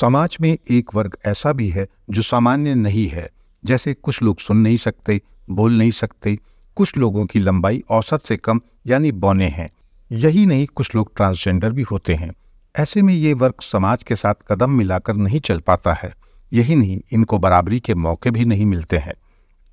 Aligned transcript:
समाज 0.00 0.36
में 0.40 0.58
एक 0.70 0.94
वर्ग 0.94 1.16
ऐसा 1.26 1.52
भी 1.52 1.68
है 1.68 1.86
जो 2.10 2.22
सामान्य 2.22 2.74
नहीं 2.74 3.06
है। 3.06 3.30
जैसे 3.64 3.94
कुछ 3.94 4.22
लोग 4.22 4.38
सुन 4.38 4.56
नहीं 4.56 4.76
सकते, 4.76 5.20
बोल 5.50 5.72
नहीं 5.78 5.90
सकते। 5.90 6.38
कुछ 6.76 6.96
लोगों 6.96 7.26
की 7.26 7.38
लंबाई 7.38 7.84
औसत 7.90 8.22
से 8.22 8.36
कम, 8.36 8.60
यानी 8.86 9.12
बौने 9.12 9.48
हैं। 9.48 9.70
यही 10.12 10.46
नहीं, 10.46 10.66
कुछ 10.66 10.94
लोग 10.94 11.16
ट्रांसजेंडर 11.16 11.72
भी 11.72 11.82
होते 11.82 12.14
हैं। 12.14 12.34
ऐसे 12.78 13.02
में 13.02 13.14
ये 13.14 13.32
वर्ग 13.32 13.54
समाज 13.60 14.02
के 14.02 14.16
साथ 14.16 14.34
कदम 14.48 14.70
मिलाकर 14.70 15.14
नहीं 15.14 15.40
चल 15.40 15.60
पाता 15.60 15.92
है। 15.92 16.14
यही 16.52 16.76
नहीं, 16.76 17.00
इनको 17.12 17.38
बराबरी 17.38 17.80
के 17.80 17.94
मौके 17.94 18.30
भी 18.30 18.44
नहीं 18.44 18.66
मिलते 18.66 18.96
हैं। 18.96 19.14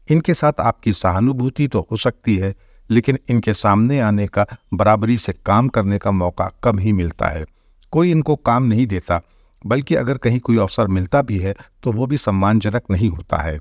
इनके 0.10 0.34
साथ 0.34 0.54
आपकी 0.60 0.94
सहानुभूति 0.94 1.68
तो 1.68 1.88
हो 1.92 1.98
सकती 1.98 2.36
है, 2.38 2.56
लेकिन 2.90 3.20
इनके 3.30 3.54
सामने 3.54 4.00
आने 4.00 4.28
का, 4.28 4.46
बराबरी 4.74 5.18
से 5.18 5.34
काम 5.34 5.68
करने 5.68 5.98
का 5.98 6.12
मौका 6.12 6.52
कम 6.64 6.80
ही 6.80 6.92
मिलता 6.92 7.28
है। 7.28 7.46
कोई 7.92 8.12
इनको 8.12 8.36
काम 8.36 8.64
नहीं 8.64 8.88
देता। 8.88 9.22
बल्कि 9.62 9.96
अगर 9.96 10.18
कहीं 10.18 10.40
कोई 10.40 10.58
अवसर 10.58 10.88
मिलता 10.88 11.22
भी 11.22 11.38
है 11.40 11.54
तो 11.84 11.92
वो 11.92 12.06
भी 12.08 12.18
सम्मानजनक 12.18 12.84
नहीं 12.92 13.10
होता 13.10 13.42
है। 13.44 13.60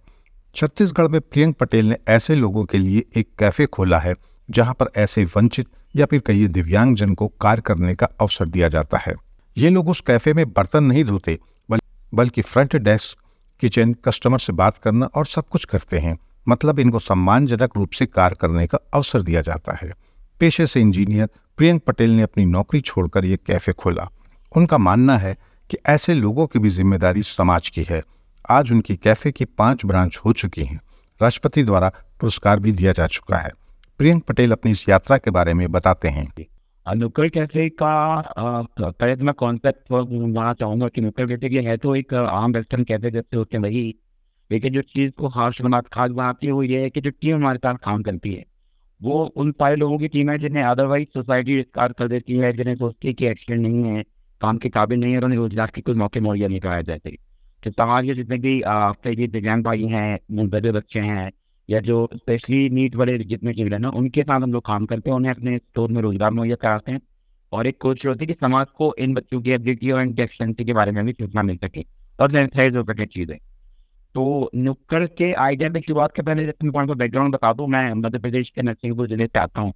छत्तीसगढ़ 0.56 1.08
में 1.08 1.20
प्रियंक 1.20 1.56
पटेल 1.56 1.86
ने 1.86 1.96
ऐसे 2.08 2.34
लोगों 2.34 2.64
के 2.64 2.78
लिए 2.78 3.04
एक 3.16 3.28
कैफ़े 3.38 3.66
खोला 3.66 3.98
है, 3.98 4.14
जहाँ 4.48 4.74
पर 4.74 4.90
ऐसे 4.96 5.24
वंचित 5.26 5.68
या 5.94 6.06
फिर 6.06 6.22
कई 6.26 6.46
दिव्यांगजन 6.48 7.14
को 7.14 7.28
कार्य 7.40 7.62
करने 7.62 7.94
का 7.94 8.08
अवसर 8.20 8.48
दिया 8.48 8.68
जाता 8.68 8.98
है। 8.98 9.14
ये 9.56 9.68
लोग 9.68 9.88
उस 9.88 10.00
कैफ़े 10.00 10.34
में 10.34 10.44
बर्तन 10.48 10.84
नहीं 10.84 11.04
धोते 11.04 11.38
बल्कि 12.12 12.42
फ्रंट 12.42 12.76
डेस्क, 12.76 13.18
किचन, 13.62 13.92
कस्टमर 14.04 14.38
से 14.38 14.52
बात 14.52 14.78
करना 14.78 15.06
और 15.06 15.26
सब 15.26 15.48
कुछ 15.48 15.64
करते 15.64 15.98
हैं। 15.98 16.16
मतलब 16.46 16.78
इनको 16.78 16.98
सम्मानजनक 16.98 17.76
रूप 17.76 17.90
से 17.90 18.06
कार्य 18.06 18.36
करने 18.40 18.66
का 18.66 18.78
अवसर 18.94 19.22
दिया 19.22 19.40
जाता 19.42 19.76
है। 19.82 19.92
पेशे 20.40 20.66
से 20.66 20.80
इंजीनियर 20.80 21.28
प्रियंक 21.58 21.82
पटेल 21.82 22.10
ने 22.10 22.22
अपनी 22.22 22.44
नौकरी 22.46 22.80
छोड़कर 22.80 23.24
ये 23.24 23.36
कैफ़े 23.36 23.72
खोला। 23.72 24.08
उनका 24.52 24.78
मानना 24.78 25.16
है 25.18 25.36
कि 25.70 25.76
ऐसे 25.86 26.14
लोगों 26.14 26.46
की 26.46 26.58
भी 26.58 26.68
ज़िम्मेदारी 26.68 27.22
समाज 27.22 27.68
की 27.68 27.84
है। 27.90 28.02
आज 28.50 28.70
उनकी 28.72 28.96
कैफ़े 28.96 29.30
की 29.32 29.44
पाँच 29.44 29.84
ब्रांच 29.86 30.16
हो 30.16 30.32
चुकी 30.32 30.64
हैं। 30.64 30.80
राष्ट्रपति 31.20 31.62
द्वारा 31.62 31.88
पुरस्कार 32.20 32.60
भी 32.60 32.72
दिया 32.72 32.92
जा 32.92 33.06
चुका 33.08 33.38
है। 33.38 33.50
प्रियंक 34.00 34.24
पटेल 34.24 34.52
अपनी 34.52 34.72
इस 34.72 34.88
यात्रा 34.88 35.18
के 35.18 35.30
बारे 35.30 35.54
में 35.54 35.70
बताते 35.72 36.08
हैं। 36.08 36.26
नुक्कड़ 36.86 37.28
कैफ़े 37.28 37.68
का 37.82 38.20
तो 38.80 39.24
मैं 39.24 39.34
कॉन्सेप्ट 39.34 39.92
बनाना 39.92 40.52
चाहूँगा 40.52 40.88
कि 40.88 41.00
नुक्कड़ 41.00 41.26
कैफ़े 41.28 41.62
है 41.62 41.76
तो 41.76 41.94
एक 41.96 42.14
आम 42.14 42.52
वेस्टर्न 42.52 42.84
कैफ़े 42.84 43.10
जैसे 43.10 43.36
होते 43.36 43.56
हैं 43.56 43.62
वही। 43.64 43.94
लेकिन 44.50 44.72
जो 44.72 44.82
चीज़ 44.84 45.10
को 45.12 45.28
खास 45.28 45.60
बना 45.62 45.80
खास 45.92 46.10
बनाती 46.10 46.46
है 46.46 46.52
वो 46.52 46.62
ये 46.62 46.80
है 46.82 46.90
कि 46.90 47.00
जो 47.00 47.10
टीम 47.12 47.36
हमारे 47.36 47.58
साथ 47.58 47.74
काम 47.84 48.02
करती 48.02 48.32
है। 48.34 48.44
वो 49.00 49.24
उन 49.36 49.50
सारे 49.52 49.76
लोगों 49.76 49.98
की 49.98 50.08
टीम 50.08 50.30
है 50.30 50.38
जिन्हें 50.38 50.62
अदरवाइज़ 50.64 51.08
सोसाइटी 51.14 51.56
रिस्कार 51.56 51.92
कर 51.92 52.08
देती 52.08 52.36
है, 52.36 52.52
जिन्हें 52.52 52.74
सोचती 52.76 53.08
है 53.08 53.14
कि 53.14 53.26
एक्सीडेंट 53.26 53.66
नहीं 53.66 53.84
है। 53.86 54.04
काम 54.40 54.58
के 54.58 54.68
काबिल 54.70 55.00
नहीं 55.00 55.12
है 55.12 55.18
और 55.18 55.24
उन्हें 55.24 55.38
रोज़गार 55.38 55.70
के 55.74 55.80
कोई 55.80 55.94
मौके 55.96 56.20
मुहैया 56.20 56.48
नहीं 56.48 56.60
कराए 56.60 56.82
जाते 56.82 57.16
तो 57.62 57.70
के 58.02 58.14
जितने 58.14 58.38
भी 58.38 58.60
आपके 58.64 59.26
दिव्यांग 59.28 59.64
भाई 59.64 59.84
हैं 59.86 60.48
बड़े 60.50 60.72
बच्चे 60.72 61.00
हैं, 61.00 61.30
या 61.68 61.80
जो 61.80 62.08
स्पेशली 62.14 62.68
नीट 62.70 62.96
वाले 62.96 63.18
जितने 63.20 63.52
चीज़ 63.54 63.68
ना, 63.74 63.88
उनके 63.90 64.22
साथ 64.22 64.40
हम 64.40 64.52
लोग 64.52 64.64
काम 64.66 64.86
करते 64.86 65.10
हैं, 65.10 65.16
उन्हें 65.16 65.32
अपने 65.32 65.56
स्टोर 65.58 65.90
में 65.90 66.00
रोज़गार 66.02 66.30
मुहैया 66.30 66.56
कराते 66.56 66.92
हैं। 66.92 67.00
और 67.52 67.66
एक 67.66 67.80
कोशिश 67.80 68.06
होती 68.06 68.24
है 68.24 68.26
कि 68.26 68.34
समाज 68.36 68.66
को 68.78 68.94
इन 68.98 69.14
बच्चों 69.14 69.40
की 69.40 69.50
एबिलिटी 69.50 69.90
और 69.90 70.02
इनकी 70.02 70.22
एक्सटेंसी 70.22 70.64
के 70.64 70.72
बारे 70.72 70.92
में 70.92 71.04
भी 71.04 71.12
सूचना 71.12 71.42
मिल 71.42 71.56
सके 71.56 71.84
और 72.18 72.32
सेंसाइज 72.32 72.76
हो 72.76 72.82
चीज़ें। 73.06 73.36
तो 74.14 74.50
नुक्कड़ 74.56 75.04
के 75.08 75.32
आइडिया 75.34 75.70
में 75.70 75.80
शुरुआत 75.80 76.12
के 76.16 76.22
पहले 76.22 76.44
को 76.86 76.94
बैकग्राउंड 76.94 77.34
बता 77.34 77.52
दूँ, 77.52 77.66
मैं 77.68 77.92
मध्य 77.94 78.18
प्रदेश 78.18 78.50
के 78.50 78.62
नरसिंहपुर 78.62 79.08
ज़िले 79.08 79.26
से 79.26 79.38
आता 79.38 79.60
हूँ। 79.60 79.72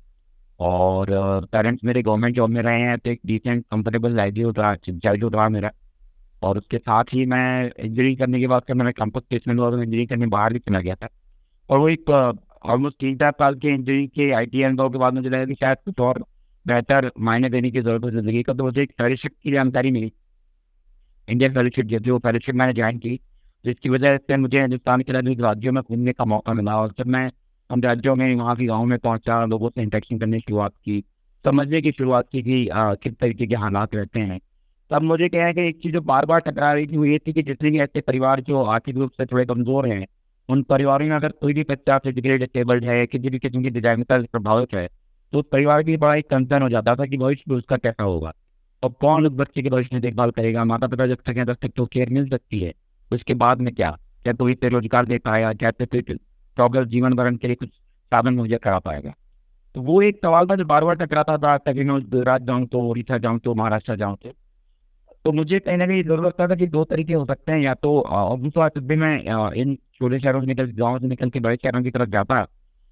और 0.61 1.07
पेरेंट्स 1.53 1.85
मेरे 1.85 2.03
गवर्नमेंट 2.03 2.37
जॉब 2.37 2.51
में 2.51 2.61
रहे 2.63 2.81
हैं 2.81 2.99
तो 2.99 3.11
एक 3.11 3.21
डिसेंट 3.27 3.65
कंफर्टेबल 3.70 4.13
लाइवलीहुड 4.17 4.59
रहा 4.59 4.75
चाइल्डहुड 4.77 5.35
रहा 5.37 5.48
मेरा। 5.48 5.70
और 6.42 6.59
उसके 6.59 6.79
साथ 6.79 7.05
ही 7.13 7.25
मैं 7.27 7.65
इंजीनियरिंग 7.67 8.19
करने 8.19 8.41
के 8.41 8.47
बाद 8.47 8.63
फिर 8.67 8.77
मैंने 8.77 8.93
कैंपस 8.93 9.23
प्लेसमेंट 9.29 9.61
हुआ 9.61 9.69
इंजीनियरिंग 9.69 10.09
करने 10.09 10.27
बाहर 10.29 10.53
भी 10.53 10.59
चला 10.59 10.81
गया 10.81 10.95
था। 10.95 11.09
और 11.70 11.79
वो 11.79 11.89
एक 11.89 12.11
ऑलमोस्ट 12.11 12.98
तीन 13.01 13.17
चार 13.19 13.33
साल 13.39 13.55
के 13.55 13.69
इंजीनियरिंग 13.69 14.09
के 14.11 14.31
आई 14.33 14.47
टी 14.47 14.63
अनुभव 14.63 14.91
के 14.91 14.98
बाद 14.98 15.14
मुझे 15.14 15.29
लगा 15.29 15.45
कि 15.45 15.55
शायद 15.55 15.79
कुछ 15.85 16.01
और 16.01 16.25
बेहतर 16.67 17.11
मायने 17.20 17.48
देने 17.51 17.70
की 17.70 17.81
ज़रूरत 17.81 18.05
है 18.05 18.11
ज़िंदगी 18.13 18.43
का 18.43 18.53
तो 18.53 18.64
मुझे 18.64 18.83
एक 18.83 18.93
फेलोशिप 18.98 19.33
की 19.43 19.53
जानकारी 19.53 19.91
मिली। 19.91 20.13
इंडियन 21.29 21.55
फेलोशिप 21.55 21.87
जैसे 21.87 22.11
वो 22.11 22.19
फेलोशिप 22.19 22.55
मैंने 22.55 22.73
ज्वाइन 22.73 22.98
की, 22.98 23.20
जिसकी 23.64 23.89
वजह 23.89 24.17
से 24.19 24.37
मुझे 24.37 24.61
हिंदुस्तान 24.61 25.01
के 25.03 25.13
राज्यों 25.13 25.73
में 25.73 25.83
घूमने 25.83 26.13
का 26.13 26.25
मौका 26.27 26.53
मिला। 26.55 26.77
और 26.77 26.95
जब 26.98 27.07
मैं 27.09 27.31
हम 27.70 27.80
राज्यों 27.80 28.14
में 28.17 28.35
वहाँ 28.36 28.55
के 28.57 28.67
गाँव 28.67 28.85
में 28.85 28.98
पहुँचा 28.98 29.45
लोगों 29.47 29.69
से 29.70 29.83
इंटरेक्शन 29.83 30.19
करने 30.19 30.39
की 30.39 30.45
शुरुआत 30.48 30.73
की, 30.75 31.05
समझने 31.45 31.80
की 31.80 31.91
शुरुआत 31.92 32.29
की 32.33 32.42
कि 32.42 32.69
किस 32.73 33.13
तरीके 33.14 33.47
के 33.47 33.55
हालात 33.57 33.95
रहते 33.95 34.20
हैं। 34.20 34.41
तब 34.91 35.02
मुझे 35.02 35.29
क्या 35.29 35.47
है 35.47 35.52
कि 35.55 35.61
एक 35.61 35.79
चीज़ 35.83 35.92
जो 35.92 36.01
बार 36.02 36.27
बार 36.27 36.41
टकरा 36.41 36.73
रही 36.73 36.86
थी 36.86 36.97
वो 36.97 37.05
ये 37.05 37.19
थी 37.19 37.33
कि 37.33 37.42
जितने 37.42 37.70
भी 37.70 37.79
ऐसे 37.80 38.01
परिवार 38.02 38.41
जो 38.42 38.63
आर्थिक 38.64 38.97
रूप 38.97 39.11
से 39.13 39.27
थोड़े 39.27 39.45
कमज़ोर 39.47 39.89
हैं, 39.89 40.07
उन 40.48 40.63
परिवारों 40.64 41.07
में 41.07 41.14
अगर 41.17 41.33
कोई 41.33 41.55
भी 41.55 41.63
बच्चा 41.64 41.98
फिजिकली 41.98 42.36
डिसेबल्ड 42.39 42.85
है, 42.85 43.07
किसी 43.07 43.30
भी 43.30 43.39
किस्म 43.39 43.63
की 43.63 43.70
डिजाइनता 43.70 44.19
प्रभावित 44.23 44.75
है 44.75 44.89
तो 45.33 45.39
उस 45.39 45.45
परिवार 45.52 45.83
की 45.83 45.96
बड़ा 45.96 46.14
एक 46.14 46.29
कंसर्न 46.31 46.63
हो 46.63 46.69
जाता 46.70 46.95
था 46.96 47.07
कि 47.07 47.19
भविष्य 47.19 47.45
में 47.48 47.57
उसका 47.57 47.77
कैसा 47.77 48.02
होगा। 48.02 48.33
और 48.83 48.91
कौन 49.01 49.27
उस 49.27 49.33
बच्चे 49.35 49.63
के 49.63 49.70
भविष्य 49.70 49.91
में 49.92 50.02
देखभाल 50.02 50.31
करेगा? 50.31 50.64
माता 50.64 50.86
पिता 50.86 51.07
जब 51.07 51.19
तक 51.27 51.36
है 51.36 51.45
तब 51.45 51.57
तक 51.63 51.73
तो 51.77 51.86
केयर 51.86 52.11
मिल 52.11 52.29
सकती 52.31 52.61
है, 52.61 52.73
उसके 53.11 53.35
बाद 53.36 53.61
में 53.61 53.75
क्या? 53.75 53.91
क्या 54.23 54.33
तो 54.33 54.48
इसे 54.48 54.69
रोज़गार 54.69 55.07
दे 55.07 55.19
पाएगा 55.20 55.52
क्या 55.55 55.70
प्रॉब्लम 56.57 56.85
जीवन 56.87 57.15
भरण 57.15 57.37
के 57.37 57.47
लिए 57.47 57.57
कुछ 57.57 57.69
साधन 57.69 58.35
मुहैया 58.35 58.59
करा 58.59 58.79
पाएगा। 58.81 59.15
तो 59.75 59.81
वो 59.83 60.01
एक 60.03 60.19
सवाल 60.19 60.47
था 60.47 60.57
जो 60.57 60.65
बार 60.67 60.85
बार 60.85 60.97
टकराता 60.97 61.37
था 61.39 61.57
कभी 61.61 61.85
मैं 61.85 62.01
गुजरात 62.03 62.42
जाऊँ 62.42 62.67
तो 62.67 62.81
उड़ीसा 62.81 63.19
जाऊँ 63.19 63.39
तो 63.41 63.55
महाराष्ट्र 63.55 63.97
जाऊँ 63.97 64.17
तो। 64.17 64.33
तो 65.25 65.33
मुझे 65.33 65.59
कहीं 65.61 65.77
ना 65.79 65.87
कहीं 65.87 66.03
ज़रूरत 66.03 66.25
लगता 66.25 66.47
था 66.48 66.55
कि 66.55 66.67
दो 66.69 66.85
तरीके 66.85 67.14
हो 67.14 67.25
सकते 67.27 67.53
हैं, 67.53 67.59
या 67.61 67.75
तो 67.77 68.37
दूसरा 68.39 68.69
जब 68.70 68.87
भी 68.87 68.97
मैं 68.97 69.53
इन 69.55 69.75
छोटे 69.95 70.19
शहरों 70.20 70.41
से 70.41 70.47
निकल, 70.47 70.73
गाँव 70.73 70.98
से 70.98 71.07
निकल 71.07 71.31
के 71.31 71.41
बड़े 71.41 71.57
शहरों 71.57 71.83
की 71.83 71.91
तरफ़ 71.91 72.11
जाता, 72.11 72.43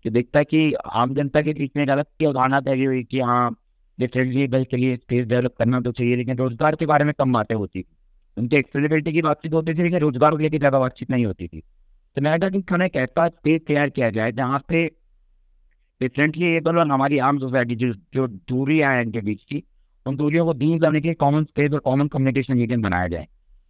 कि 0.05 0.11
देखता 0.11 0.39
है 0.39 0.45
कि 0.45 0.72
आम 0.75 1.15
जनता 1.15 1.43
के 1.43 1.53
बीच 1.55 1.72
में 1.77 1.87
गलत 1.89 2.09
की 2.19 2.25
अवधारणा 2.25 2.61
तय 2.62 2.84
हुई 2.84 3.03
कि 3.05 3.21
हाँ 3.21 3.56
डिफरेंटली 3.99 4.47
बल 4.49 4.65
के 4.65 4.77
लिए 4.77 4.97
स्पेस 4.97 5.27
डेवलप 5.27 5.55
करना 5.59 5.81
तो 5.81 5.93
चाहिए, 5.93 6.17
लेकिन 6.17 6.37
रोज़गार 6.37 6.77
के 6.77 6.87
बारे 6.87 7.05
में 7.05 7.12
कम 7.15 7.33
बातें 7.33 7.55
होती 7.55 7.83
थी। 7.83 7.87
उनके 8.37 8.56
एक्सेसिबिलिटी 8.56 9.12
की 9.12 9.22
बातचीत 9.22 9.55
होती 9.55 9.75
थी, 9.75 9.83
लेकिन 9.83 9.99
रोज़गार 10.01 10.31
को 10.31 10.37
लेकर 10.39 10.59
ज़्यादा 10.59 10.78
बातचीत 10.78 11.11
नहीं 11.11 11.27
होती 11.27 11.49
थी। 11.49 11.62
तो 12.17 12.23
मैं 12.23 12.39
कहा 12.41 12.50
कि 12.50 12.61
खाना 12.62 12.84
एक 12.84 12.97
ऐसा 12.97 13.27
स्पेस 13.28 13.61
तैयार 13.67 13.91
किया 13.91 14.09
जाए 14.11 14.33
जहाँ 14.33 14.59
पे 14.69 14.84
डिफरेंटली 16.00 16.47
एबल 16.47 16.78
और 16.78 16.91
हमारी 16.91 17.19
आम 17.19 17.39
सोसाइटी 17.39 17.75
जो 17.75 17.93
जो 18.15 18.27
दूरियाँ 18.28 18.93
हैं 18.95 19.03
इनके 19.03 19.21
बीच 19.21 19.43
की, 19.43 19.62
उन 20.06 20.17
दूरियों 20.17 20.45
को 20.47 20.55
दूर 20.55 20.78
करने 20.81 21.01
के 21.01 21.09
लिए 21.09 21.15
कॉमन 21.15 21.45
स्पेस 21.45 21.72
और 21.72 21.81
कॉमन 21.81 22.09
कम्युनिकेशन 22.09 22.56
मीडियम 22.56 22.83
बनाया 22.83 23.09
जाए। 23.09 23.27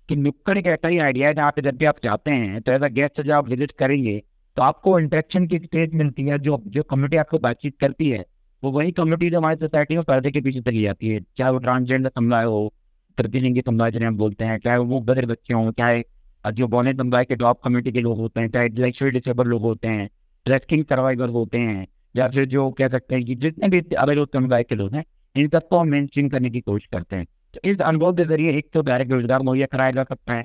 कि 0.09 0.17
नुक्कड़ 0.17 0.57
एक 0.59 0.67
ऐसा 0.67 0.89
ही 0.89 0.99
आइडिया 0.99 1.29
है 1.29 1.35
जहाँ 1.35 1.51
पे 1.51 1.63
जब 1.63 1.77
भी 1.77 1.85
आप 1.85 1.97
जाते 2.05 2.31
हैं 2.31 2.61
तो 2.63 2.73
एज 2.73 2.83
अ 2.83 2.89
गेस्ट 2.91 3.21
जब 3.21 3.31
आप 3.33 3.49
विज़िट 3.49 3.73
करेंगे 3.79 4.19
तो 4.57 4.63
आपको 4.63 4.99
इंटरेक्शन 5.01 5.47
की 5.47 5.59
स्पेस 5.59 5.91
मिलती 5.95 6.23
है, 6.23 6.39
जो 6.39 6.63
जो 6.67 6.83
कम्युनिटी 6.83 7.17
आपको 7.17 7.39
बातचीत 7.39 7.77
करती 7.81 8.09
है, 8.11 8.25
वो 8.63 8.71
वही 8.71 8.93
कम्युनिटी 8.93 9.31
जो 9.31 9.39
हमारी 9.39 9.57
सोसाइटी 9.57 9.97
में 9.97 10.05
पर्दे 10.05 10.31
के 10.31 10.41
पीछे 10.41 10.61
चली 10.61 10.83
जाती 10.83 11.09
है। 11.09 11.21
चाहे 11.39 11.51
वो 11.53 11.59
ट्रांसजेंडर 11.59 12.11
समुदाय 12.11 12.45
हो, 12.45 12.73
प्रतिलिंगी 13.19 13.61
समुदाय 13.61 13.91
जिन्हें 13.91 14.09
हम 14.09 14.17
बोलते 14.17 14.45
हैं, 14.45 14.59
चाहे 14.59 14.79
वो 14.79 15.01
बड़े 15.03 15.27
बच्चे 15.27 15.55
हों, 15.55 15.71
चाहे 15.73 16.03
जो 16.51 16.69
बोने 16.69 16.93
समुदाय 16.93 17.25
के 17.25 17.37
टॉप 17.37 17.61
कम्युनिटी 17.65 17.93
के 17.93 18.01
लोग 18.01 18.19
होते 18.19 18.41
हैं, 18.41 18.51
चाहे 18.51 18.67
इंटेलेक्चुअली 18.67 19.13
डिसेबल 19.13 19.47
लोग 19.47 19.63
होते 19.63 19.89
हैं 19.89 20.11
ट्रैकिंग 20.47 20.85
सर्वाइवर 20.85 21.29
होते 21.29 21.59
हैं, 21.59 21.87
या 22.17 22.29
फिर 22.29 22.45
जो 22.45 22.71
कह 22.71 22.89
सकते 22.89 23.15
हैं 23.15 23.25
कि 23.25 23.35
जितने 23.35 23.69
भी 23.69 23.81
अलग 23.95 24.27
समुदाय 24.27 24.63
के 24.63 24.75
लोग 24.75 24.95
हैं, 24.95 25.05
इन 25.37 25.49
सबको 25.49 25.79
हम 25.79 25.89
मेन 25.89 26.29
करने 26.29 26.51
की 26.51 26.61
कोशिश 26.61 26.89
करते 26.93 27.17
हैं। 27.17 27.27
तो 27.55 27.61
इस 27.65 27.81
अनुभव 27.81 28.13
के 28.13 28.25
ज़रिए 28.25 28.53
एक 28.53 28.69
तो 28.73 28.83
डायरेक्ट 28.83 29.13
रोज़गार 29.13 29.43
मुहैया 29.43 29.67
कराया 29.67 29.91
जा 29.91 30.05
सकता 30.05 30.35
है। 30.35 30.45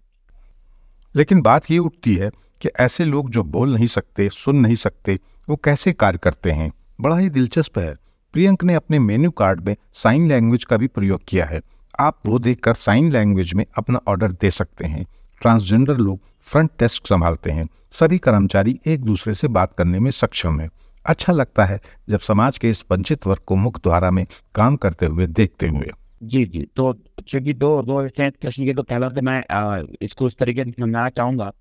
लेकिन 1.15 1.41
बात 1.41 1.71
ये 1.71 1.77
उठती 1.77 2.15
है 2.15 2.29
कि 2.61 2.69
ऐसे 2.79 3.05
लोग 3.05 3.29
जो 3.29 3.43
बोल 3.43 3.73
नहीं 3.73 3.87
सकते, 3.87 4.29
सुन 4.29 4.55
नहीं 4.55 4.75
सकते, 4.75 5.19
वो 5.49 5.55
कैसे 5.55 5.93
कार्य 5.93 6.17
करते 6.17 6.51
हैं? 6.51 6.71
बड़ा 7.01 7.17
ही 7.17 7.29
दिलचस्प 7.29 7.79
है। 7.79 7.95
प्रियंक 8.33 8.63
ने 8.63 8.73
अपने 8.73 8.99
मेन्यू 8.99 9.31
कार्ड 9.31 9.61
में 9.61 9.75
साइन 9.93 10.27
लैंग्वेज 10.27 10.63
का 10.63 10.77
भी 10.77 10.87
प्रयोग 10.87 11.21
किया 11.27 11.45
है। 11.45 11.61
आप 11.99 12.19
वो 12.25 12.39
देखकर 12.39 12.73
साइन 12.73 13.11
लैंग्वेज 13.11 13.53
में 13.53 13.65
अपना 13.77 13.99
ऑर्डर 14.07 14.31
दे 14.31 14.51
सकते 14.51 14.85
हैं। 14.85 15.05
ट्रांसजेंडर 15.41 15.97
लोग 15.97 16.19
फ्रंट 16.45 16.69
डेस्क 16.79 17.07
संभालते 17.07 17.51
हैं। 17.51 17.67
सभी 17.91 18.17
कर्मचारी 18.17 18.79
एक 18.87 19.03
दूसरे 19.03 19.33
से 19.33 19.47
बात 19.47 19.75
करने 19.75 19.99
में 19.99 20.09
सक्षम 20.11 20.59
है। 20.59 20.69
अच्छा 21.05 21.33
लगता 21.33 21.65
है 21.65 21.79
जब 22.09 22.19
समाज 22.19 22.57
के 22.57 22.69
इस 22.69 22.83
वंचित 22.91 23.27
वर्ग 23.27 23.41
को 23.41 23.55
मुख्य 23.55 23.79
द्वारा 23.83 24.11
में 24.11 24.25
काम 24.55 24.75
करते 24.75 25.05
हुए 25.05 25.27
देखते 25.27 25.67
हुए। 25.67 25.91
जी 26.23 26.43
जी। 26.45 26.67
तो 26.75 26.93
चूँकि 27.27 27.53
दो 27.53 27.81
दो 27.81 28.01
प्रश्न 28.09 28.65
के 28.65 28.73
तो 28.73 28.83
पहला 28.83 29.09
तो 29.09 29.21
मैं 29.21 29.43
आ, 29.51 29.81
इसको 30.01 30.27
इस 30.27 30.37
तरीके 30.37 30.63
से 30.63 30.71
समझाना 30.71 31.09
चाहूँगा 31.09 31.51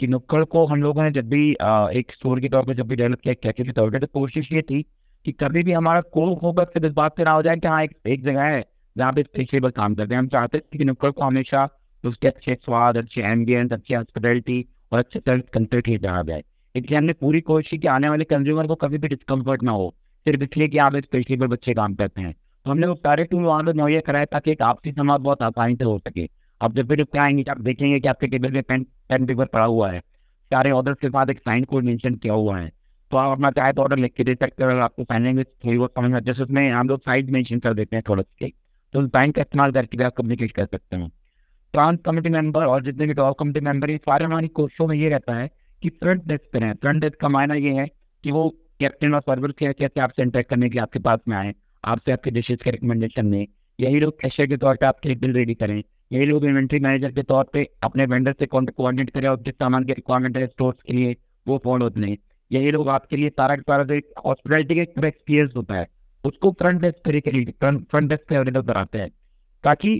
कि 0.00 0.06
नुक्कड़ 0.06 0.44
को 0.44 0.64
हम 0.66 0.82
लोगों 0.82 1.02
ने 1.02 1.10
जब 1.10 1.28
भी 1.28 1.54
आ, 1.54 1.88
एक 1.90 2.12
स्टोर 2.12 2.40
के 2.40 2.48
तौर 2.48 2.64
पर 2.64 2.74
जब 2.74 2.88
भी 2.88 2.96
डेवलप 2.96 3.20
किया 3.20 3.34
कैफ़े 3.34 3.64
के 3.64 3.72
तौर 3.72 3.90
पर 3.90 3.98
तो 3.98 4.06
कोशिश 4.06 4.52
ये 4.52 4.62
थी 4.62 4.82
कि 5.24 5.32
कभी 5.32 5.62
भी 5.62 5.72
हमारा 5.72 6.00
कोर 6.14 6.34
फोकस 6.34 6.84
इस 6.84 6.92
बात 6.92 7.16
से 7.18 7.24
ना 7.24 7.30
हो 7.30 7.42
जाए 7.42 7.56
कि 7.56 7.68
हाँ 7.68 7.82
एक, 7.84 7.96
एक 8.06 8.24
जगह 8.24 8.42
है 8.42 8.64
जहाँ 8.96 9.12
पे 9.12 9.22
स्पेशेबल 9.22 9.70
काम 9.70 9.94
करते 9.94 10.14
हैं। 10.14 10.18
हम 10.18 10.28
चाहते 10.28 10.58
थे 10.58 10.78
कि 10.78 10.84
नुक्कड़ 10.84 11.10
को 11.10 11.22
हमेशा 11.22 11.68
उसके 12.04 12.28
अच्छे 12.28 12.54
स्वाद, 12.54 12.96
अच्छे 12.96 13.22
एम्बियंस 13.22 13.72
अच्छी 13.72 13.94
हॉस्पिटलिटी 13.94 14.64
और 14.92 14.98
अच्छे 14.98 15.18
सर्विस 15.18 15.44
कंसेप्ट 15.54 15.88
ही 15.88 15.96
जहाँ 15.98 16.24
जाए 16.24 16.42
इसलिए 16.74 16.98
हमने 16.98 17.12
पूरी 17.12 17.40
कोशिश 17.40 17.70
की 17.70 17.78
कि 17.78 17.88
आने 17.88 18.08
वाले 18.08 18.24
कंज्यूमर 18.24 18.66
को 18.66 18.74
कभी 18.74 18.98
भी 18.98 19.08
डिस्कम्फर्ट 19.08 19.62
ना 19.62 19.72
हो, 19.72 19.94
सिर्फ़ 20.26 20.42
इसलिए 20.42 20.68
कि 20.68 20.78
आप 20.78 20.96
स्पेशली 20.96 21.36
बच्चे 21.36 21.74
काम 21.74 21.94
करते 21.94 22.20
हैं। 22.20 22.32
तो 22.32 22.70
हमने 22.70 22.86
वो 22.86 22.94
सारे 22.94 23.24
टूल 23.24 23.42
वहाँ 23.44 23.62
पर 23.64 23.74
मुहैया 23.74 24.00
कराए 24.00 24.26
ताकि 24.26 24.50
एक 24.50 24.62
आपसी 24.62 24.92
समाज 24.92 25.20
बहुत 25.20 25.42
आसानी 25.42 25.74
से 25.74 25.84
हो 25.84 25.98
सके। 25.98 26.28
आप 26.60 26.74
जब 26.74 26.86
भी 26.88 27.04
पे 27.04 27.18
आएँगे, 27.18 27.44
आप 27.50 27.60
देखेंगे 27.60 28.00
कि 28.00 28.08
आपके 28.08 28.26
टेबल 28.26 28.52
पे 28.52 28.62
पेन 28.62 28.82
पेन 29.08 29.26
पेपर 29.26 29.46
पड़ा 29.46 29.64
हुआ 29.64 29.90
है। 29.90 30.00
सारे 30.50 30.70
ऑर्डर 30.70 30.94
के 30.94 31.08
साथ 31.08 31.30
एक 31.30 31.38
साइन 31.40 31.64
कोड 31.64 31.84
मेंशन 31.84 32.14
किया 32.14 32.34
हुआ 32.34 32.58
है। 32.58 32.70
तो 33.10 33.16
आप 33.16 33.32
अपना 33.32 33.50
चाहे 33.50 33.72
तो 33.72 33.82
ऑर्डर 33.82 33.98
लिख 33.98 34.12
के 34.14 34.24
दे 34.24 34.34
सकते 34.34 34.64
हैं 34.64 34.80
आपको 34.82 35.04
साइन 35.04 35.24
लैंग्वेज 35.24 35.46
थोड़ी 35.64 35.78
बहुत 35.78 35.92
समझ 35.98 36.10
में 36.10 36.20
जैसे 36.20 36.42
उसमें 36.42 36.68
हम 36.70 36.88
लोग 36.88 37.00
साइड 37.00 37.30
मेंशन 37.30 37.58
कर 37.58 37.74
देते 37.74 37.96
हैं 37.96 38.02
थोड़ा 38.08 38.22
सा 38.22 38.48
तो 38.94 39.06
साइन 39.06 39.32
का 39.32 39.42
इस्तेमाल 39.42 39.72
करके 39.72 40.02
आप 40.04 40.14
कम्युनिकेट 40.16 40.52
कर 40.52 40.66
सकते 40.66 40.96
हैं। 40.96 41.10
ट्रांस 41.74 41.98
कमिटी 42.04 42.28
मेंबर 42.28 42.66
और 42.66 42.82
जितने 42.82 43.06
भी 43.06 43.14
टॉप 43.14 43.38
कमिटी 43.38 43.60
मेंबर 43.60 43.90
ये 43.90 43.96
सारे 43.96 44.24
हमारी 44.24 44.48
कोर्सों 44.50 44.86
में 44.86 44.96
ये 44.96 45.08
रहता 45.08 45.34
है 45.34 45.50
कि 45.82 45.88
फ्रंट 45.90 46.24
डेस्क 46.26 46.50
पे 46.52 46.58
रहें। 46.58 46.74
फ्रंट 46.74 47.02
डेस्क 47.02 47.20
का 47.20 47.28
मायना 47.28 47.54
ये 47.54 47.72
है 47.72 47.86
कि 48.24 48.32
वो 48.32 48.48
कैप्टन 48.80 49.14
और 49.14 49.20
सर्वर 49.20 49.52
के 49.52 49.72
कैसे 49.72 50.00
आपसे 50.00 50.22
इंटरेक्ट 50.22 50.50
करने 50.50 50.68
के 50.68 50.74
लिए 50.74 50.82
आपके 50.82 50.98
पास 50.98 51.18
में 51.28 51.36
आए, 51.36 51.54
आपसे 51.84 52.12
आपके 52.12 52.30
डिशेज 52.30 52.62
के 52.62 52.70
रिकमेंडेशन 52.70 53.30
दें 53.30 53.46
यही 53.78 54.00
लोग 54.00 54.20
कैशियर 54.20 54.48
के 54.48 54.56
तौर 54.56 54.76
पर 54.76 54.86
आपके 54.86 55.14
बिल 55.16 55.32
रेडी 55.32 55.54
करें। 55.54 55.82
यही 56.12 56.24
लोग 56.26 56.44
इन्वेंट्री 56.44 56.78
मैनेजर 56.80 57.12
के 57.12 57.22
तौर 57.22 57.44
पे 57.52 57.64
अपने 57.82 58.04
वेंडर 58.06 58.34
से 58.40 58.46
कोऑर्डिनेट 58.46 59.10
करें 59.10 59.28
और 59.28 59.40
जिस 59.42 59.54
सामान 59.54 59.84
के 59.84 59.92
रिक्वायरमेंट 59.92 60.36
है 60.36 60.46
स्टोर 60.46 60.74
के 60.86 60.92
लिए, 60.92 61.16
वो 61.46 61.60
फॉलो 61.64 61.90
लें 61.96 62.16
यही 62.50 62.70
लोग 62.70 62.88
आपके 62.88 63.16
लिए 63.16 63.28
सारा 63.30 63.56
सारा 63.58 63.84
जो 63.84 64.00
हॉस्पिटलिटी 64.26 64.74
का 64.74 65.06
एक्सपीरियंस 65.06 65.52
होता 65.56 65.74
है, 65.74 65.86
उसको 66.24 66.50
फ्रंट 66.52 66.80
डेस्क 66.82 67.04
तरीके 67.04 67.44
फ्रंट 67.44 68.08
डेस्क 68.08 68.28
पे 68.28 68.34
अवेलेबल 68.34 68.62
कराते 68.62 68.98
हैं। 68.98 69.10
ताकि 69.64 69.90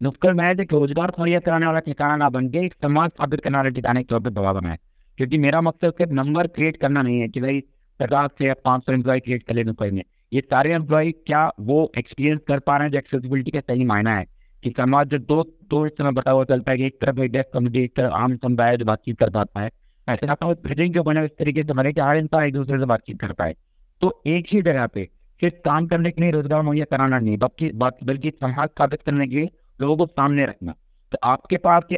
नुक्कड़ 0.00 0.32
महज 0.34 0.60
एक 0.60 0.72
रोज़गार 0.72 1.12
मुहैया 1.18 1.38
कराने 1.40 1.66
वाला 1.66 1.80
ठिकाना 1.80 2.16
ना 2.16 2.28
बन 2.30 2.48
के 2.48 2.66
समाज 2.82 3.10
स्थापित 3.10 3.40
करने 3.40 3.56
वाले 3.56 3.70
ठिकाने 3.70 4.00
के 4.02 4.06
तौर 4.06 4.20
पर 4.20 4.30
दबा 4.30 4.52
बनाए। 4.52 4.78
क्योंकि 5.18 5.38
मेरा 5.38 5.60
मकसद 5.60 5.92
सिर्फ़ 5.92 6.12
नंबर 6.12 6.46
क्रिएट 6.46 6.76
करना 6.76 7.02
नहीं 7.02 7.20
है 7.20 7.28
कि 7.28 7.40
भाई 7.40 7.60
पचास 8.00 8.30
से 8.38 8.52
पाँच 8.64 8.84
सौ 8.84 8.92
एम्प्लॉय 8.92 9.20
क्रिएट 9.20 9.42
कर 9.42 9.54
लेने 9.54 9.68
नुक्कड़ 9.68 9.90
में 9.90 10.02
ये 10.32 10.40
सारे 10.50 10.72
एम्प्लॉय 10.74 11.12
क्या 11.12 11.50
वो 11.60 11.90
एक्सपीरियंस 11.98 12.40
कर 12.48 12.58
पा 12.60 12.76
रहे 12.76 12.86
हैं 12.86 12.92
जो 12.92 12.98
एक्सेसिबिलिटी 12.98 13.50
का 13.50 13.60
सही 13.60 13.84
मायना 13.84 14.16
है? 14.16 14.26
कि 14.62 14.70
समाज 14.78 15.08
जो 15.08 15.18
दो 15.18 15.42
दो 15.70 15.86
समय 15.88 16.12
बता 16.12 16.30
हुआ 16.30 16.44
चलता 16.44 16.70
है 16.70 16.76
कि 16.78 16.86
एक 16.86 17.00
तरफ़ 17.00 17.20
एक 17.20 17.32
डेस्क 17.32 17.50
कम्युनिटी 17.54 17.84
एक 17.84 17.96
तरफ़ 17.96 18.12
आम 18.14 18.36
समुदाय 18.36 18.76
जो 18.76 18.84
बातचीत 18.84 19.18
कर 19.18 19.30
पाता 19.30 19.60
है। 19.60 19.70
ऐसे 20.08 20.26
आपका 20.26 20.52
ब्रिजिंग 20.62 20.94
जो 20.94 21.02
बने 21.02 21.24
इस 21.24 21.30
तरीके 21.38 21.62
से 21.62 21.72
बने 21.74 21.92
कि 21.92 22.00
हर 22.00 22.16
इंसान 22.16 22.44
एक 22.44 22.54
दूसरे 22.54 22.78
से 22.78 22.86
बातचीत 22.86 23.20
कर 23.20 23.32
पाए। 23.32 23.54
तो 24.02 24.22
एक 24.26 24.46
ही 24.52 24.62
जगह 24.62 24.86
पे 24.86 25.08
सिर्फ़ 25.42 25.54
काम 25.64 25.86
करने 25.86 26.10
के 26.10 26.22
लिए 26.22 26.30
रोज़गार 26.30 26.62
मुहैया 26.62 26.84
कराना 26.90 27.18
नहीं, 27.18 27.36
बल्कि 27.38 27.70
बल्कि 27.74 28.30
समाज 28.32 28.68
स्थापित 28.68 29.02
करने 29.02 29.26
के 29.26 29.36
लिए 29.36 29.50
लोगों 29.78 29.96
को 29.96 30.06
सामने 30.08 30.46
रखना। 30.46 30.72
तो 31.12 31.18
आपके 31.24 31.56
पास 31.58 31.82
की 31.86 31.96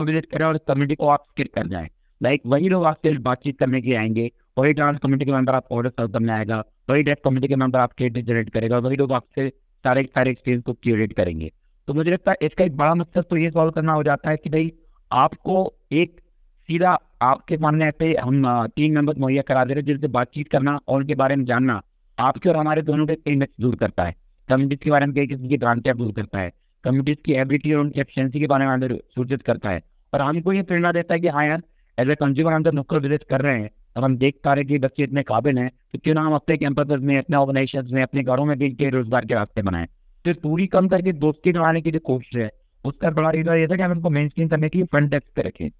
विज़िट 0.00 0.26
करें 0.26 0.44
और 0.46 0.58
कम्युनिटी 0.58 0.94
को 0.94 1.06
आप 1.08 1.24
स्किल 1.24 1.48
कर 1.54 1.66
जाए। 1.66 1.88
लाइक 2.20 2.42
वही 2.46 2.68
लोग 2.68 2.84
आपसे 2.84 3.12
बातचीत 3.20 3.58
करने 3.58 3.80
के 3.80 3.94
आएँगे, 3.94 4.30
वही 4.58 4.72
डांस 4.72 4.98
कम्युनिटी 4.98 5.24
के 5.24 5.32
मेंबर 5.32 5.54
आप 5.54 5.66
ऑर्डर 5.72 5.90
सर्व 5.90 6.08
करने 6.08 6.32
आएगा, 6.32 6.62
वही 6.90 7.02
डेस्क 7.02 7.24
कम्युनिटी 7.24 7.48
के 7.48 7.56
मेंबर 7.56 7.78
आपके 7.78 8.10
जनरेट 8.10 8.50
करेगा, 8.50 8.78
वही 8.78 8.96
लोग 8.96 9.12
आपसे 9.12 9.48
सारे 9.84 10.02
सारे 10.06 10.30
एक्सपीरियंस 10.30 10.62
को 10.64 10.72
क्यूरेट 10.72 11.12
करेंगे। 11.12 11.50
तो 11.88 11.94
मुझे 11.94 12.10
लगता 12.10 12.30
है 12.30 12.36
इसका 12.42 12.64
एक 12.64 12.76
बड़ा 12.76 12.94
मकसद 12.94 13.24
तो 13.30 13.36
ये 13.36 13.50
सॉल्व 13.50 13.70
करना 13.70 13.92
हो 13.92 14.02
जाता 14.02 14.30
है 14.30 14.36
कि 14.36 14.50
भाई, 14.50 14.72
आपको 15.10 15.72
एक 15.92 16.20
सीधा 16.68 16.98
आपके 17.22 17.56
मानने 17.58 17.90
पे 17.90 18.14
हम 18.16 18.66
तीन 18.76 18.92
नंबर 18.92 19.18
मुहैया 19.18 19.42
करा 19.42 19.64
दे 19.64 19.74
रहे 19.74 19.82
जिनसे 19.82 20.08
बातचीत 20.10 20.48
करना 20.48 20.78
और 20.88 21.00
उनके 21.00 21.14
बारे 21.14 21.36
में 21.36 21.44
जानना 21.44 21.80
आपके 22.18 22.48
और 22.48 22.56
हमारे 22.56 22.82
दोनों 22.82 23.06
के 23.06 23.14
कई 23.16 23.36
दूर 23.60 23.74
करता 23.76 24.04
है। 24.04 24.14
कम्युनिटी 24.48 24.84
के 24.84 24.90
बारे 24.90 25.06
में 25.06 25.14
कई 25.14 25.26
किस्म 25.26 25.48
की 25.48 25.56
भ्रांतियाँ 25.58 25.96
दूर 25.96 26.12
करता 26.12 26.38
है। 26.38 26.52
कम्युनिटीज 26.84 27.18
की 27.24 27.32
एबिलिटी 27.34 27.72
और 27.72 27.80
उनकी 27.80 28.00
एफिशिएंसी 28.00 28.40
के 28.40 28.46
बारे 28.46 28.66
में 28.66 28.72
अंदर 28.72 28.94
सूचित 29.14 29.42
करता 29.42 29.70
है। 29.70 29.82
और 30.12 30.20
हमको 30.20 30.52
ये 30.52 30.62
प्रेरणा 30.62 30.92
देता 30.92 31.14
है 31.14 31.20
कि 31.20 31.28
हाँ 31.28 31.44
यार 31.46 31.62
एज 31.98 32.10
ए 32.10 32.14
कंज्यूमर 32.16 32.52
हम 32.52 32.62
जब 32.64 32.74
नुक्कड़ 32.74 32.98
विज़िट 32.98 33.24
कर 33.30 33.40
रहे 33.40 33.60
हैं 33.60 33.70
और 33.96 34.04
हम 34.04 34.16
देख 34.16 34.40
पा 34.44 34.54
रहे 34.54 34.64
कि 34.64 34.78
बच्चे 34.78 35.02
इतने 35.02 35.22
काबिल 35.24 35.58
हैं 35.58 35.70
तो 35.92 35.98
क्यों 35.98 36.14
ना 36.14 36.20
हम 36.22 36.34
अपने 36.34 36.56
कैंपस 36.56 36.98
में, 37.00 37.16
अपने 37.18 37.36
ऑर्गेनाइजेशन 37.36 37.94
में, 37.94 38.02
अपने 38.02 38.22
घरों 38.22 38.44
में 38.44 38.58
भी 38.58 38.66
इनके 38.66 38.90
रोज़गार 38.90 39.24
के 39.24 39.34
रास्ते 39.34 39.62
बनाए। 39.62 39.88
तो 40.24 40.34
पूरी 40.42 40.66
कम 40.68 40.88
करके 40.88 41.12
दोस्ती 41.14 41.52
बनाने 41.52 41.80
की 41.82 41.90
जो 41.90 41.98
कोशिश 42.00 42.36
है 42.36 42.50
उसका 42.84 43.10
बड़ा 43.12 43.30
रीजन 43.30 43.54
ये 43.54 43.66
था 43.68 43.76
कि 43.76 43.82
हम 43.82 43.90
उनको 43.90 44.10
मेन 44.10 44.28
स्क्रीन 44.28 44.48
करने 44.48 44.68
की 44.68 44.82
फ्रंट 44.84 45.10
डेस्क 45.10 45.26
पे 45.36 45.42
रखें। 45.42 45.70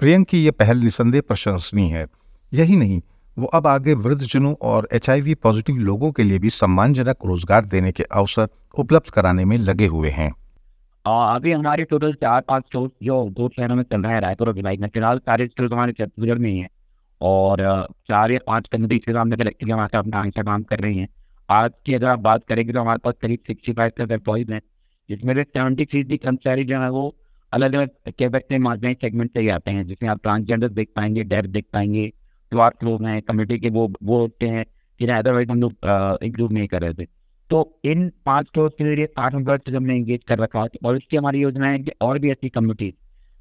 प्रियंक 0.00 0.28
की 0.28 0.44
यह 0.44 0.52
पहल 0.52 0.78
निसंदेह 0.78 1.20
प्रशंसनीय 1.20 1.92
है। 1.92 2.06
यही 2.52 2.76
नहीं 2.76 3.00
वो 3.36 3.46
अब 3.48 3.66
आगे 3.66 3.94
वृद्धजनों 3.96 4.54
और 4.62 4.88
एचआईवी 4.92 5.34
पॉजिटिव 5.34 5.76
लोगों 5.80 6.10
के 6.12 6.22
लिए 6.22 6.38
भी 6.38 6.50
सम्मानजनक 6.50 7.24
रोज़गार 7.26 7.64
देने 7.66 7.92
के 7.92 8.02
अवसर 8.02 8.48
उपलब्ध 8.74 9.10
कराने 9.10 9.44
में 9.44 9.56
लगे 9.58 9.86
हुए 9.86 10.10
हैं। 10.10 10.30
अभी 11.04 11.52
हमारे 11.52 11.84
टोटल 11.84 12.12
चार 12.14 12.40
पाँच 12.40 12.64
स्टोर 12.66 12.90
जो 13.02 13.24
दो 13.30 13.48
शहरों 13.48 13.76
में 13.76 13.82
चल 13.82 14.02
रहा 14.02 14.12
है, 14.12 14.20
रायपुर 14.20 14.48
और 14.48 14.54
भिलाई 14.54 14.76
में 14.76 14.88
फ़िलहाल 14.88 15.18
सारे 15.18 15.46
स्टोर 15.46 15.72
हमारे 15.72 15.92
छत्तीसगढ़ 15.92 16.38
में 16.38 16.50
ही 16.50 16.58
है। 16.58 16.68
और 17.20 17.60
चार 18.08 18.32
या 18.32 18.38
पाँच 18.46 18.68
कम्युनिटी 18.72 18.98
के 18.98 19.12
सामने 19.12 19.36
कलेक्टिव 19.36 19.72
हमारे 19.72 19.88
साथ 19.88 19.98
अपना 19.98 20.18
आंसर 20.18 20.42
काम 20.42 20.62
कर 20.62 20.80
रही 20.80 20.98
हैं। 20.98 21.08
आज 21.48 21.70
की 21.86 21.94
अगर 21.94 22.06
आप 22.08 22.18
बात 22.20 22.44
करेंगे 22.44 22.72
तो 22.72 22.80
हमारे 22.80 22.98
पास 22.98 23.14
करीब 23.22 23.38
सिक्सटी 23.46 23.72
फाइव 23.72 23.92
तक 23.98 24.12
एम्प्लॉयज़ 24.12 24.52
हैं, 24.52 24.60
जिसमें 25.08 25.34
से 25.34 25.42
सेवेंटी 25.44 25.84
फ़ीसदी 25.84 26.16
कर्मचारी 26.16 26.64
जो 26.64 26.80
है 26.80 26.90
वो 26.90 27.14
अलग 27.52 27.74
अलग 27.74 28.12
कैपेक्ट 28.18 28.52
मार्जिन 28.60 28.94
सेगमेंट 28.94 29.30
से 29.32 29.40
ही 29.40 29.48
आते 29.50 29.70
हैं, 29.70 29.86
जिसमें 29.86 30.08
आप 30.10 30.22
ट्रांसजेंडर 30.22 30.68
देख 30.70 30.88
पाएँगे 30.96 31.24
डेफ 31.24 31.44
देख 31.46 31.64
पाएँगे 31.72 32.12
स्वार्थ 32.52 32.84
लोग 32.84 33.04
हैं 33.06 33.20
कम्युनिटी 33.22 33.58
के 33.58 33.70
वो 33.70 33.86
वो 34.02 34.18
होते 34.20 34.46
हैं 34.48 34.64
जिन्हें 35.00 35.16
अदरवाइज़ 35.16 35.50
हम 35.50 35.60
लोग 35.60 35.72
इंक्लूड 36.24 36.52
नहीं 36.52 36.66
कर 36.68 36.80
रहे 36.82 36.94
थे। 36.94 37.04
तो 37.50 37.80
इन 37.84 38.10
पाँच 38.26 38.46
स्टोर 38.46 38.68
के 38.70 38.84
ज़रिए 38.84 39.06
साठ 39.08 39.34
एम्प्लॉयज़ 39.34 39.70
से 39.70 39.76
हमने 39.76 39.96
इंगेज 39.96 40.20
कर 40.28 40.38
रखा 40.38 40.62
है 40.62 40.68
और 40.84 40.96
इसकी 40.96 41.16
हमारी 41.16 41.40
योजना 41.40 41.66
है 41.68 41.78
कि 41.78 41.92
और 42.02 42.18
भी 42.18 42.30
ऐसी 42.30 42.48
कम्युनिटीज 42.50 42.94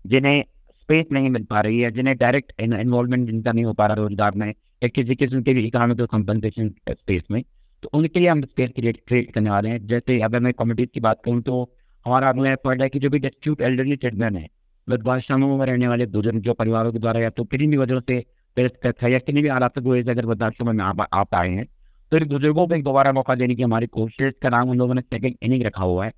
जिन्हें 0.05 0.43
स्पेस 0.73 1.05
नहीं 1.11 1.29
मिल 1.29 1.43
पा 1.45 1.61
रही 1.61 1.79
है, 1.81 1.91
जिन्हें 1.91 2.15
डायरेक्ट 2.17 2.53
इन्वॉल्वमेंट 2.61 3.25
जिनका 3.27 3.51
नहीं 3.51 3.65
हो 3.65 3.73
पा 3.73 3.85
रहा 3.87 3.95
रोज़गार 3.95 4.35
में, 4.35 4.47
या 4.47 4.87
किसी 4.89 5.15
किस्म 5.15 5.41
के 5.41 5.53
भी 5.53 5.65
इकोनॉमिक 5.67 6.01
कंपनसेशन 6.03 6.69
स्पेस 6.91 7.21
में 7.31 7.43
तो 7.83 7.89
उनके 7.93 8.19
लिए 8.19 8.29
हम 8.29 8.41
स्पेस 8.43 8.69
क्रिएट 8.75 9.01
क्रिएट 9.07 9.31
करने 9.33 9.49
वाले 9.49 9.69
हैं। 9.69 9.85
जैसे 9.87 10.19
अगर 10.21 10.39
मैं 10.39 10.53
कम्युनिटीज 10.53 10.89
की 10.93 10.99
बात 11.01 11.21
करूँ 11.25 11.41
तो 11.41 11.61
हमारा 12.05 12.29
अगला 12.29 12.51
एफर्ट 12.51 12.81
है 12.81 12.89
कि 12.89 12.99
जो 12.99 13.09
भी 13.09 13.19
डिस्ट्यूट 13.19 13.61
एल्डरली 13.61 13.95
चिल्ड्रन 13.97 14.35
है 14.35 14.47
बदमाशामों 14.87 15.57
में 15.57 15.65
रहने 15.65 15.87
वाले 15.87 16.05
बुज़ुर्ग, 16.07 16.39
जो 16.39 16.53
परिवारों 16.55 16.91
के 16.93 16.99
द्वारा 16.99 17.19
या 17.19 17.29
तो 17.31 17.43
किसी 17.45 17.67
भी 17.67 17.77
वजह 17.77 17.99
से 18.09 18.23
किसी 18.57 19.41
भी 19.41 19.47
हालात 19.47 19.77
अगर 19.77 20.25
में 20.25 20.83
आप 21.13 21.35
आए 21.35 21.49
हैं। 21.49 21.65
तो 22.11 22.17
इन 22.17 22.27
बुज़ुर्गों 22.29 22.67
को 22.67 22.75
एक 22.75 22.83
दोबारा 22.83 23.11
मौका 23.11 23.35
देने 23.35 23.55
की 23.55 23.63
हमारी 23.63 23.87
कोशिश 23.87 24.33
का 24.41 24.49
नाम 24.49 24.69
उन 24.69 24.77
लोगों 24.77 24.93
ने 24.93 25.01
सेकंड 25.01 25.35
इनिंग 25.41 25.63
रखा 25.63 25.83
हुआ 25.83 26.05
है। 26.05 26.11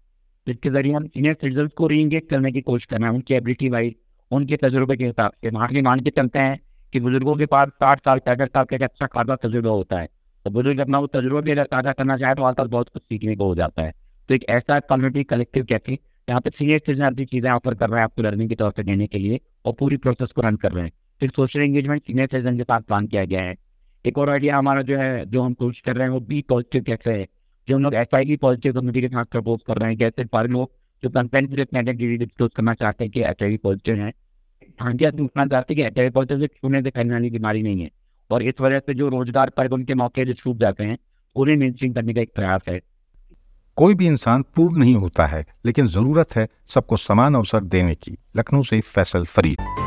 जिसके 0.48 0.70
ज़रिए 0.70 0.94
हम 0.94 1.06
सीनियर 1.08 1.34
सिटीजन 1.34 1.68
को 1.68 1.88
रीएंगेज 1.88 2.22
करने 2.30 2.52
की 2.52 2.62
कोशिश 2.62 2.86
कर 2.86 2.98
रहे 2.98 3.10
हैं, 3.10 3.16
उनकी 3.16 3.34
एबिलिटी 3.34 3.70
वाइज 3.70 3.96
उनके 4.32 4.58
तजुर्बे 4.58 4.96
के 4.98 5.06
हिसाब 5.06 5.32
से। 5.44 5.52
मान 5.52 5.74
के 5.74 5.82
मान 5.82 6.00
के 6.00 6.10
चलते 6.10 6.40
हैं 6.40 6.60
कि 6.94 7.00
बुज़ुर्गों 7.00 7.36
के 7.36 7.46
पास 7.46 7.68
साठ 7.70 8.00
साल, 8.06 8.20
पैंसठ 8.20 8.50
साल 8.50 8.66
का 8.66 8.86
अच्छा 8.86 9.08
खासा 9.08 9.36
तजुर्बा 9.38 9.70
होता 9.70 10.00
है। 10.00 10.08
तो 10.46 10.52
बुज़ुर्ग 10.52 10.80
अपना 10.80 11.00
वो 11.00 11.08
तजुर्बा 11.08 11.42
भी 11.42 11.52
अगर 11.52 11.66
साझा 11.66 11.92
करना 11.92 12.18
चाहे 12.18 12.36
तो 12.36 12.44
आजकल 12.44 12.68
बहुत 12.68 12.90
कुछ 12.90 13.02
सीखने 13.02 13.36
को 13.36 13.46
हो 13.46 13.56
जाता 13.56 13.82
है। 13.82 13.94
तो 14.30 14.34
एक 14.36 14.46
ऐसा 14.50 14.80
कम्युनिटी 14.80 15.24
कलेक्टिव 15.24 15.66
कैफ़े 15.66 15.94
यहाँ 16.28 16.42
पे 16.42 16.50
सीनियर 16.50 16.80
सिटीजन 16.80 17.04
अपनी 17.04 17.26
चीज़ें 17.26 17.50
ऑफ़र 17.52 17.76
कर 17.76 17.90
रहे 17.90 18.00
हैं 18.00 18.04
आपको 18.04 18.22
लर्निंग 18.22 18.50
के 18.50 18.56
तौर 18.56 18.72
पर 18.72 18.84
देने 18.84 19.08
के 19.08 19.20
लिए 19.20 19.40
और 19.66 19.74
पूरी 19.74 19.98
प्रोसेस 19.98 20.32
को 20.32 20.42
रन 20.42 20.56
कर 20.56 20.72
रहे 20.72 20.84
हैं। 20.84 20.92
फिर 21.24 21.32
सोशल 21.36 21.62
एंगेजमेंट 21.62 22.02
सीनियर 22.02 22.28
सिटीजन 22.28 22.58
के 22.58 22.64
साथ 22.64 22.82
प्लान 22.82 23.06
किया 23.08 23.24
गया 23.26 23.42
है। 23.42 23.56
एक 24.06 24.18
और 24.18 24.30
आइडिया 24.30 24.58
हमारा 24.58 24.82
जो 24.82 24.98
है, 24.98 25.26
जो 25.26 25.42
हम 25.42 25.54
कोशिश 25.54 25.82
कर 25.82 25.96
रहे 25.96 26.04
हैं, 26.04 26.14
वो 26.14 26.20
बी 26.20 26.42
पॉजिटिव 26.50 26.84
कैसे 26.84 27.12
है। 27.12 27.28
जो 27.68 27.76
हम 27.76 27.84
लोग 27.84 27.94
एफ़ 27.96 28.16
आई 28.16 28.36
पॉजिटिव 28.38 28.74
कम्युनिटी 28.74 29.02
के 29.02 29.08
साथ 29.08 29.26
प्रपोज 29.26 29.60
कर 29.68 29.78
रहे 29.78 29.90
हैं 29.90 29.98
कैसे 29.98 30.24
सारे 30.24 30.48
लोग 30.48 30.72
जो 31.04 31.10
कंटेंट 31.10 31.50
डिस्कस 31.50 32.50
करना 32.56 32.74
चाहते 32.74 33.04
हैं 33.04 33.12
कि 33.12 33.22
एच 33.22 33.44
आई 33.44 33.58
पॉजिटिव 33.58 33.96
है। 33.96 34.12
हाँटिया 34.80 35.12
पूछना 35.12 35.46
चाहते 35.46 35.74
हैं 35.74 35.82
कि 35.82 35.88
एच 35.88 36.00
आई 36.00 36.10
पॉजिटिव 36.10 36.40
से 36.40 36.48
छूने 36.48 36.82
से 36.82 36.90
फैलने 36.90 37.14
वाली 37.14 37.30
बीमारी 37.30 37.64
नहीं 37.64 37.82
है। 37.82 37.90
और 38.30 38.44
इस 38.44 38.62
वजह 38.62 38.80
से 38.80 38.94
जो 38.94 39.10
रोज़गार 39.10 39.50
पर 39.50 39.68
उनके 39.68 39.96
मौके 39.96 40.26
जो 40.26 40.34
छूट 40.34 40.58
जाते 40.58 40.84
हैं, 40.84 40.98
उन्हें 41.36 41.56
मेनस्ट्रीम 41.58 41.94
करने 41.94 42.14
का 42.14 42.22
एक 42.22 42.34
प्रयास 42.36 42.62
है। 42.68 42.80
कोई 43.78 43.96
भी 43.96 44.08
इंसान 44.08 44.42
पूर्ण 44.56 44.80
नहीं 44.80 44.96
होता 44.96 45.26
है, 45.26 45.44
लेकिन 45.66 45.88
ज़रूरत 45.88 46.36
है 46.36 46.48
सबको 46.68 46.98
समान 46.98 47.36
अवसर 47.36 47.64
देने 47.64 47.96
की। 47.96 48.18
लखनऊ 48.38 48.64
से 48.64 48.82
फैसल 48.82 49.26
फरीद। 49.26 49.83